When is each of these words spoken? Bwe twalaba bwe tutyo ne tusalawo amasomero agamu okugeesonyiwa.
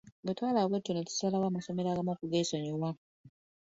Bwe 0.23 0.33
twalaba 0.37 0.69
bwe 0.69 0.79
tutyo 0.79 0.93
ne 0.93 1.07
tusalawo 1.07 1.45
amasomero 1.47 1.87
agamu 1.89 2.11
okugeesonyiwa. 2.13 2.89